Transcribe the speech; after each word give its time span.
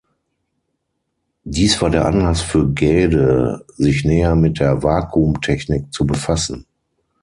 Dies 1.43 1.79
war 1.79 1.91
der 1.91 2.05
Anlass 2.05 2.41
für 2.41 2.73
Gaede, 2.73 3.63
sich 3.77 4.03
näher 4.03 4.33
mit 4.35 4.59
der 4.59 4.81
Vakuumtechnik 4.81 5.93
zu 5.93 6.07
befassen. 6.07 6.65